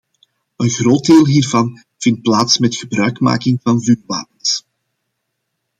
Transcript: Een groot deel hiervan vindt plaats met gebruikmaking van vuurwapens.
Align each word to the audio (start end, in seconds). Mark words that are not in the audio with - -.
Een 0.55 0.69
groot 0.69 1.05
deel 1.05 1.25
hiervan 1.27 1.83
vindt 1.97 2.21
plaats 2.21 2.57
met 2.57 2.75
gebruikmaking 2.75 3.59
van 3.63 3.81
vuurwapens. 3.83 4.65